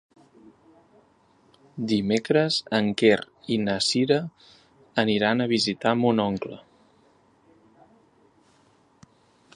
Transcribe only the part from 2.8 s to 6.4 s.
Quer i na Cira aniran a visitar mon